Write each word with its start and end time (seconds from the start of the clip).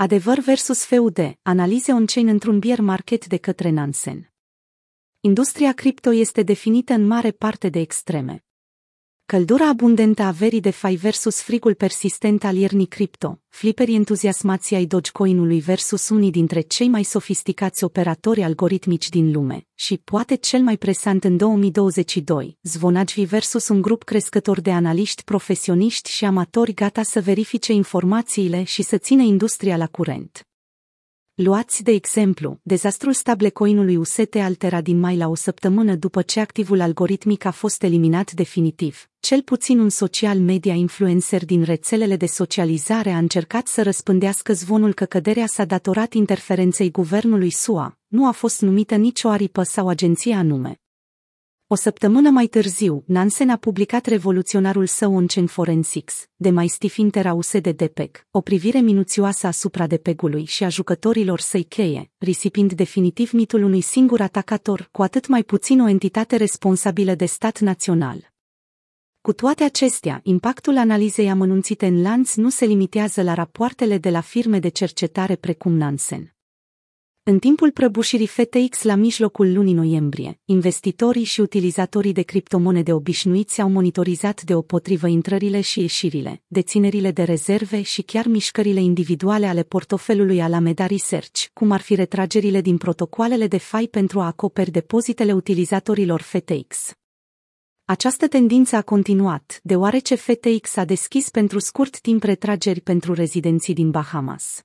Adevăr 0.00 0.38
versus 0.38 0.84
FUD, 0.84 1.18
analize 1.42 1.92
on-chain 1.92 2.28
într-un 2.28 2.58
bear 2.58 2.80
market 2.80 3.26
de 3.26 3.36
către 3.36 3.70
Nansen. 3.70 4.32
Industria 5.20 5.72
cripto 5.72 6.12
este 6.12 6.42
definită 6.42 6.92
în 6.92 7.06
mare 7.06 7.30
parte 7.30 7.68
de 7.68 7.78
extreme. 7.78 8.44
Căldura 9.30 9.68
abundentă 9.68 10.22
a 10.22 10.30
verii 10.30 10.60
de 10.60 10.70
fai 10.70 10.94
versus 10.94 11.40
frigul 11.40 11.74
persistent 11.74 12.44
al 12.44 12.56
iernii 12.56 12.86
cripto, 12.86 13.40
fliperii 13.48 13.94
entuziasmați 13.94 14.74
ai 14.74 14.84
Dogecoin-ului 14.84 15.60
versus 15.60 16.08
unii 16.08 16.30
dintre 16.30 16.60
cei 16.60 16.88
mai 16.88 17.02
sofisticați 17.02 17.84
operatori 17.84 18.42
algoritmici 18.42 19.08
din 19.08 19.32
lume, 19.32 19.66
și 19.74 20.00
poate 20.04 20.34
cel 20.34 20.60
mai 20.60 20.76
presant 20.76 21.24
în 21.24 21.36
2022, 21.36 22.58
zvonagvi 22.62 23.24
versus 23.24 23.68
un 23.68 23.80
grup 23.80 24.02
crescător 24.02 24.60
de 24.60 24.70
analiști 24.70 25.24
profesioniști 25.24 26.10
și 26.10 26.24
amatori 26.24 26.74
gata 26.74 27.02
să 27.02 27.20
verifice 27.20 27.72
informațiile 27.72 28.62
și 28.62 28.82
să 28.82 28.98
țină 28.98 29.22
industria 29.22 29.76
la 29.76 29.86
curent. 29.86 30.47
Luați 31.40 31.82
de 31.82 31.90
exemplu, 31.90 32.58
dezastrul 32.62 33.12
stablecoinului 33.12 33.96
UST 33.96 34.34
altera 34.34 34.80
din 34.80 34.98
mai 35.00 35.16
la 35.16 35.28
o 35.28 35.34
săptămână 35.34 35.94
după 35.94 36.22
ce 36.22 36.40
activul 36.40 36.80
algoritmic 36.80 37.44
a 37.44 37.50
fost 37.50 37.82
eliminat 37.82 38.32
definitiv. 38.32 39.08
Cel 39.20 39.42
puțin 39.42 39.78
un 39.78 39.88
social 39.88 40.38
media 40.38 40.74
influencer 40.74 41.44
din 41.44 41.62
rețelele 41.62 42.16
de 42.16 42.26
socializare 42.26 43.10
a 43.10 43.18
încercat 43.18 43.66
să 43.66 43.82
răspândească 43.82 44.52
zvonul 44.52 44.94
că 44.94 45.04
căderea 45.04 45.46
s-a 45.46 45.64
datorat 45.64 46.12
interferenței 46.12 46.90
guvernului 46.90 47.50
SUA, 47.50 47.98
nu 48.06 48.26
a 48.26 48.30
fost 48.30 48.60
numită 48.60 48.94
nicio 48.94 49.28
aripă 49.28 49.62
sau 49.62 49.88
agenție 49.88 50.34
anume. 50.34 50.80
O 51.70 51.74
săptămână 51.74 52.30
mai 52.30 52.46
târziu, 52.46 53.04
Nansen 53.06 53.50
a 53.50 53.56
publicat 53.56 54.06
revoluționarul 54.06 54.86
său 54.86 55.14
Onchen 55.14 55.46
Forensics, 55.46 56.28
de 56.36 56.50
mai 56.50 56.72
Interause 56.96 57.60
de 57.60 57.72
DPEG, 57.72 58.26
o 58.30 58.40
privire 58.40 58.78
minuțioasă 58.78 59.46
asupra 59.46 59.86
DPEG-ului 59.86 60.44
și 60.44 60.64
a 60.64 60.68
jucătorilor 60.68 61.40
săi 61.40 61.62
cheie, 61.62 62.10
risipind 62.18 62.72
definitiv 62.72 63.30
mitul 63.32 63.62
unui 63.62 63.80
singur 63.80 64.20
atacator, 64.20 64.88
cu 64.92 65.02
atât 65.02 65.26
mai 65.26 65.42
puțin 65.42 65.80
o 65.80 65.88
entitate 65.88 66.36
responsabilă 66.36 67.14
de 67.14 67.26
stat 67.26 67.60
național. 67.60 68.32
Cu 69.20 69.32
toate 69.32 69.64
acestea, 69.64 70.20
impactul 70.22 70.76
analizei 70.76 71.30
amănunțite 71.30 71.86
în 71.86 72.02
lanț 72.02 72.34
nu 72.34 72.48
se 72.48 72.64
limitează 72.64 73.22
la 73.22 73.34
rapoartele 73.34 73.98
de 73.98 74.10
la 74.10 74.20
firme 74.20 74.58
de 74.58 74.68
cercetare 74.68 75.36
precum 75.36 75.72
Nansen. 75.72 76.37
În 77.28 77.38
timpul 77.38 77.70
prăbușirii 77.70 78.26
FTX 78.26 78.82
la 78.82 78.94
mijlocul 78.94 79.52
lunii 79.52 79.72
noiembrie, 79.72 80.40
investitorii 80.44 81.24
și 81.24 81.40
utilizatorii 81.40 82.12
de 82.12 82.22
criptomonede 82.22 82.92
obișnuiți 82.92 83.60
au 83.60 83.70
monitorizat 83.70 84.42
deopotrivă 84.42 85.06
intrările 85.06 85.60
și 85.60 85.80
ieșirile, 85.80 86.42
deținerile 86.46 87.10
de 87.10 87.22
rezerve 87.22 87.82
și 87.82 88.02
chiar 88.02 88.26
mișcările 88.26 88.80
individuale 88.80 89.46
ale 89.46 89.62
portofelului 89.62 90.40
Alameda 90.40 90.86
Research, 90.86 91.44
cum 91.52 91.70
ar 91.70 91.80
fi 91.80 91.94
retragerile 91.94 92.60
din 92.60 92.76
protocoalele 92.76 93.46
de 93.46 93.58
fai 93.58 93.86
pentru 93.86 94.20
a 94.20 94.26
acoperi 94.26 94.70
depozitele 94.70 95.32
utilizatorilor 95.32 96.20
FTX. 96.20 96.92
Această 97.84 98.28
tendință 98.28 98.76
a 98.76 98.82
continuat, 98.82 99.60
deoarece 99.62 100.14
FTX 100.14 100.76
a 100.76 100.84
deschis 100.84 101.30
pentru 101.30 101.58
scurt 101.58 102.00
timp 102.00 102.22
retrageri 102.22 102.80
pentru 102.80 103.14
rezidenții 103.14 103.74
din 103.74 103.90
Bahamas. 103.90 104.62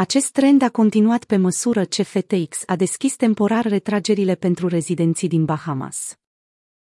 Acest 0.00 0.30
trend 0.32 0.62
a 0.62 0.70
continuat 0.70 1.24
pe 1.24 1.36
măsură 1.36 1.84
ce 1.84 2.02
FTX 2.02 2.62
a 2.66 2.76
deschis 2.76 3.16
temporar 3.16 3.66
retragerile 3.66 4.34
pentru 4.34 4.68
rezidenții 4.68 5.28
din 5.28 5.44
Bahamas. 5.44 6.18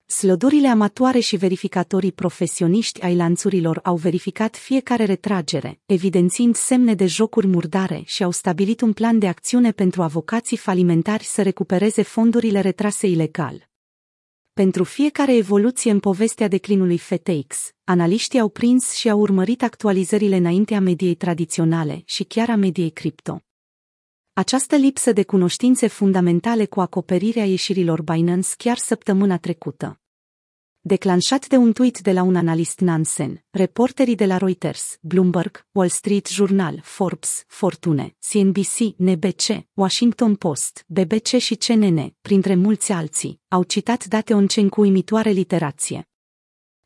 Slădurile 0.07 0.69
amatoare 0.69 1.19
și 1.19 1.37
verificatorii 1.37 2.13
profesioniști 2.13 3.03
ai 3.03 3.17
lanțurilor 3.17 3.81
au 3.83 3.97
verificat 3.97 4.57
fiecare 4.57 5.05
retragere, 5.05 5.81
evidențiind 5.87 6.57
semne 6.57 6.95
de 6.95 7.07
jocuri 7.07 7.47
murdare 7.47 8.03
și 8.05 8.23
au 8.23 8.31
stabilit 8.31 8.81
un 8.81 8.93
plan 8.93 9.19
de 9.19 9.29
acțiune 9.29 9.71
pentru 9.71 10.03
avocații 10.03 10.57
falimentari 10.57 11.25
să 11.25 11.43
recupereze 11.43 12.03
fondurile 12.03 12.61
retrase 12.61 13.07
ilegal. 13.07 13.74
Pentru 14.55 14.85
fiecare 14.85 15.37
evoluție 15.37 15.91
în 15.91 16.01
povestea 16.01 16.49
declinului 16.49 16.99
FTX, 16.99 17.71
analiștii 17.85 18.41
au 18.41 18.49
prins 18.49 18.93
și 18.93 19.11
au 19.11 19.21
urmărit 19.21 19.63
actualizările 19.63 20.37
înaintea 20.37 20.81
mediei 20.81 21.15
tradiționale 21.15 22.03
și 22.05 22.25
chiar 22.25 22.51
a 22.51 22.55
mediei 22.55 22.91
cripto. 22.91 23.41
Această 24.33 24.77
lipsă 24.77 25.13
de 25.13 25.25
cunoștințe 25.25 25.87
fundamentale 25.87 26.67
cu 26.67 26.81
acoperirea 26.81 27.45
ieșirilor 27.45 28.03
Binance 28.03 28.49
chiar 28.57 28.77
săptămâna 28.77 29.39
trecută 29.39 30.04
declanșat 30.87 31.47
de 31.47 31.57
un 31.57 31.73
tweet 31.73 32.01
de 32.01 32.13
la 32.13 32.23
un 32.23 32.37
analist 32.37 32.81
Nansen, 32.81 33.45
reporterii 33.51 34.15
de 34.15 34.27
la 34.27 34.37
Reuters, 34.37 34.99
Bloomberg, 35.01 35.67
Wall 35.73 35.89
Street 35.89 36.29
Journal, 36.29 36.81
Forbes, 36.83 37.45
Fortune, 37.47 38.17
CNBC, 38.29 38.79
NBC, 38.97 39.67
Washington 39.75 40.35
Post, 40.35 40.85
BBC 40.87 41.27
și 41.27 41.55
CNN, 41.55 42.17
printre 42.21 42.55
mulți 42.55 42.93
alții, 42.93 43.41
au 43.49 43.63
citat 43.63 44.05
date 44.05 44.35
on 44.35 44.47
cu 44.69 44.81
uimitoare 44.81 45.31
literație. 45.31 46.09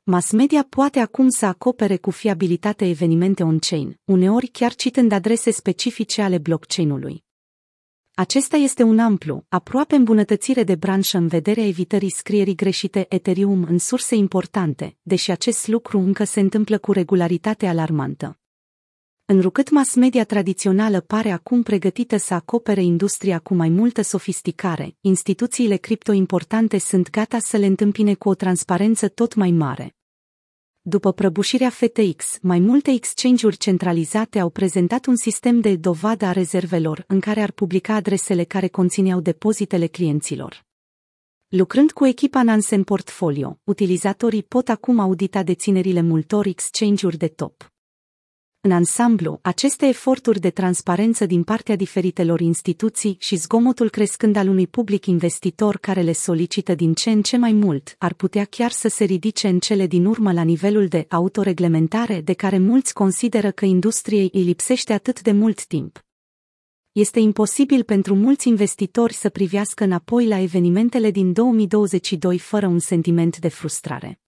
Mass 0.02 0.30
media 0.30 0.66
poate 0.68 1.00
acum 1.00 1.28
să 1.28 1.46
acopere 1.46 1.96
cu 1.96 2.10
fiabilitate 2.10 2.88
evenimente 2.88 3.42
on-chain, 3.42 4.00
uneori 4.04 4.46
chiar 4.46 4.74
citând 4.74 5.12
adrese 5.12 5.50
specifice 5.50 6.22
ale 6.22 6.38
blockchain-ului. 6.38 7.26
Acesta 8.18 8.56
este 8.56 8.82
un 8.82 8.98
amplu, 8.98 9.44
aproape 9.48 9.94
îmbunătățire 9.94 10.62
de 10.62 10.74
branșă 10.74 11.16
în 11.16 11.26
vederea 11.26 11.66
evitării 11.66 12.10
scrierii 12.10 12.54
greșite 12.54 13.06
Ethereum 13.08 13.66
în 13.68 13.78
surse 13.78 14.14
importante, 14.14 14.96
deși 15.02 15.30
acest 15.30 15.66
lucru 15.66 15.98
încă 15.98 16.24
se 16.24 16.40
întâmplă 16.40 16.78
cu 16.78 16.92
regularitate 16.92 17.66
alarmantă. 17.66 18.38
Înrucât 19.24 19.70
mass 19.70 19.94
media 19.94 20.24
tradițională 20.24 21.00
pare 21.00 21.30
acum 21.30 21.62
pregătită 21.62 22.16
să 22.16 22.34
acopere 22.34 22.82
industria 22.82 23.38
cu 23.38 23.54
mai 23.54 23.68
multă 23.68 24.02
sofisticare, 24.02 24.96
instituțiile 25.00 25.76
cripto 25.76 26.12
importante 26.12 26.78
sunt 26.78 27.10
gata 27.10 27.38
să 27.38 27.56
le 27.56 27.66
întâmpine 27.66 28.14
cu 28.14 28.28
o 28.28 28.34
transparență 28.34 29.08
tot 29.08 29.34
mai 29.34 29.50
mare. 29.50 29.97
După 30.88 31.12
prăbușirea 31.12 31.70
FTX, 31.70 32.38
mai 32.42 32.58
multe 32.58 32.90
exchange-uri 32.90 33.56
centralizate 33.56 34.38
au 34.38 34.50
prezentat 34.50 35.06
un 35.06 35.16
sistem 35.16 35.60
de 35.60 35.76
dovadă 35.76 36.24
a 36.24 36.32
rezervelor 36.32 37.04
în 37.06 37.20
care 37.20 37.40
ar 37.40 37.50
publica 37.50 37.94
adresele 37.94 38.44
care 38.44 38.68
conțineau 38.68 39.20
depozitele 39.20 39.86
clienților. 39.86 40.64
Lucrând 41.48 41.92
cu 41.92 42.06
echipa 42.06 42.42
Nansen 42.42 42.82
Portfolio, 42.82 43.58
utilizatorii 43.64 44.42
pot 44.42 44.68
acum 44.68 44.98
audita 44.98 45.42
deținerile 45.42 46.00
multor 46.00 46.46
exchange-uri 46.46 47.16
de 47.16 47.28
top. 47.28 47.72
În 48.68 48.74
ansamblu, 48.74 49.38
aceste 49.42 49.86
eforturi 49.86 50.40
de 50.40 50.50
transparență 50.50 51.26
din 51.26 51.42
partea 51.42 51.76
diferitelor 51.76 52.40
instituții 52.40 53.16
și 53.20 53.36
zgomotul 53.36 53.90
crescând 53.90 54.36
al 54.36 54.48
unui 54.48 54.66
public 54.66 55.06
investitor 55.06 55.76
care 55.76 56.00
le 56.00 56.12
solicită 56.12 56.74
din 56.74 56.94
ce 56.94 57.10
în 57.10 57.22
ce 57.22 57.36
mai 57.36 57.52
mult, 57.52 57.94
ar 57.98 58.14
putea 58.14 58.44
chiar 58.44 58.70
să 58.70 58.88
se 58.88 59.04
ridice 59.04 59.48
în 59.48 59.58
cele 59.58 59.86
din 59.86 60.04
urmă 60.04 60.32
la 60.32 60.42
nivelul 60.42 60.86
de 60.86 61.06
autoreglementare 61.08 62.20
de 62.20 62.32
care 62.32 62.58
mulți 62.58 62.94
consideră 62.94 63.50
că 63.50 63.64
industriei 63.64 64.30
îi 64.32 64.42
lipsește 64.42 64.92
atât 64.92 65.22
de 65.22 65.32
mult 65.32 65.64
timp. 65.64 66.04
Este 66.92 67.20
imposibil 67.20 67.82
pentru 67.82 68.14
mulți 68.14 68.48
investitori 68.48 69.12
să 69.12 69.28
privească 69.28 69.84
înapoi 69.84 70.26
la 70.26 70.38
evenimentele 70.38 71.10
din 71.10 71.32
2022 71.32 72.38
fără 72.38 72.66
un 72.66 72.78
sentiment 72.78 73.38
de 73.38 73.48
frustrare. 73.48 74.20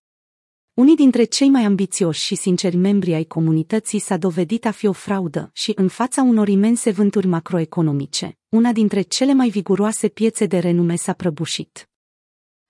Unii 0.81 0.97
dintre 0.97 1.25
cei 1.25 1.49
mai 1.49 1.65
ambițioși 1.65 2.25
și 2.25 2.35
sinceri 2.35 2.77
membri 2.77 3.15
ai 3.15 3.25
comunității 3.25 3.99
s-a 3.99 4.17
dovedit 4.17 4.65
a 4.65 4.71
fi 4.71 4.87
o 4.87 4.93
fraudă 4.93 5.51
și 5.53 5.73
în 5.77 5.89
fața 5.89 6.23
unor 6.23 6.49
imense 6.49 6.91
vânturi 6.91 7.27
macroeconomice, 7.27 8.39
una 8.49 8.73
dintre 8.73 9.03
cele 9.03 9.33
mai 9.33 9.49
viguroase 9.49 10.09
piețe 10.09 10.47
de 10.47 10.59
renume 10.59 10.97
s-a 10.97 11.13
prăbușit. 11.13 11.91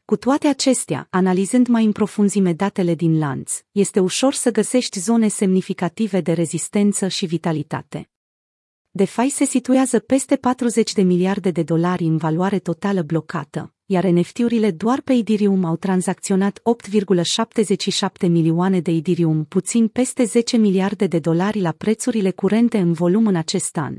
Cu 0.05 0.17
toate 0.17 0.47
acestea, 0.47 1.07
analizând 1.11 1.67
mai 1.67 1.85
în 1.85 1.93
profunzime 1.93 2.53
datele 2.53 2.95
din 2.95 3.19
lanț, 3.19 3.53
este 3.71 4.01
ușor 4.01 4.33
să 4.35 4.51
găsești 4.51 5.01
zone 5.01 5.29
semnificative 5.29 6.21
de 6.21 6.33
rezistență 6.33 7.09
și 7.09 7.27
vitalitate. 7.27 8.11
DeFi 8.91 9.29
se 9.29 9.45
situează 9.45 9.99
peste 9.99 10.37
40 10.37 10.93
de 10.93 11.03
miliarde 11.03 11.51
de 11.51 11.63
dolari 11.63 12.05
în 12.05 12.17
valoare 12.17 12.59
totală 12.59 13.03
blocată, 13.03 13.75
iar 13.93 14.05
NFT-urile 14.05 14.71
doar 14.71 15.01
pe 15.01 15.13
Ethereum 15.13 15.65
au 15.65 15.77
tranzacționat 15.77 16.63
8,77 18.21 18.29
milioane 18.29 18.81
de 18.81 18.91
Ethereum, 18.91 19.45
puțin 19.45 19.89
peste 19.89 20.25
10 20.25 20.57
miliarde 20.57 21.07
de 21.07 21.19
dolari 21.19 21.61
la 21.61 21.73
prețurile 21.73 22.31
curente 22.31 22.79
în 22.79 22.93
volum 22.93 23.27
în 23.27 23.37
acest 23.37 23.77
an. 23.77 23.97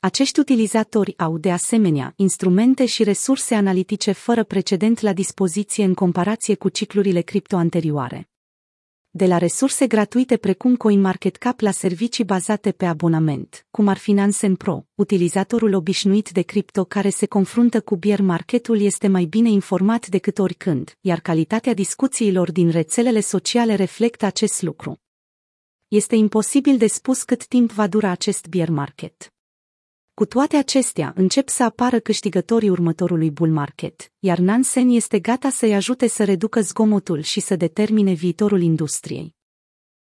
Acești 0.00 0.40
utilizatori 0.40 1.14
au, 1.18 1.38
de 1.38 1.50
asemenea, 1.50 2.12
instrumente 2.16 2.86
și 2.86 3.02
resurse 3.02 3.54
analitice 3.54 4.12
fără 4.12 4.44
precedent 4.44 5.00
la 5.00 5.12
dispoziție 5.12 5.84
în 5.84 5.94
comparație 5.94 6.54
cu 6.54 6.68
ciclurile 6.68 7.20
cripto 7.20 7.56
anterioare 7.56 8.31
de 9.14 9.26
la 9.26 9.38
resurse 9.38 9.86
gratuite 9.86 10.36
precum 10.36 10.76
CoinMarketCap 10.76 11.60
la 11.60 11.70
servicii 11.70 12.24
bazate 12.24 12.72
pe 12.72 12.84
abonament, 12.84 13.66
cum 13.70 13.88
ar 13.88 13.96
fi 13.96 14.12
Nansen 14.12 14.54
Pro, 14.54 14.86
utilizatorul 14.94 15.74
obișnuit 15.74 16.30
de 16.30 16.42
cripto 16.42 16.84
care 16.84 17.08
se 17.08 17.26
confruntă 17.26 17.80
cu 17.80 17.96
bear 17.96 18.20
marketul 18.20 18.80
este 18.80 19.08
mai 19.08 19.24
bine 19.24 19.48
informat 19.48 20.06
decât 20.06 20.38
oricând, 20.38 20.96
iar 21.00 21.20
calitatea 21.20 21.74
discuțiilor 21.74 22.52
din 22.52 22.70
rețelele 22.70 23.20
sociale 23.20 23.74
reflectă 23.74 24.26
acest 24.26 24.62
lucru. 24.62 25.00
este 25.88 26.16
imposibil 26.16 26.76
de 26.76 26.86
spus 26.86 27.22
cât 27.22 27.46
timp 27.46 27.72
va 27.72 27.86
dura 27.86 28.10
acest 28.10 28.46
bear 28.48 28.68
market. 28.68 29.32
Cu 30.14 30.26
toate 30.26 30.56
acestea, 30.56 31.12
încep 31.16 31.48
să 31.48 31.64
apară 31.64 31.98
câștigătorii 31.98 32.68
următorului 32.68 33.30
bull 33.30 33.52
market, 33.52 34.12
iar 34.18 34.38
Nansen 34.38 34.88
este 34.88 35.18
gata 35.18 35.50
să-i 35.50 35.74
ajute 35.74 36.06
să 36.06 36.24
reducă 36.24 36.60
zgomotul 36.60 37.20
și 37.20 37.40
să 37.40 37.56
determine 37.56 38.12
viitorul 38.12 38.60
industriei. 38.60 39.34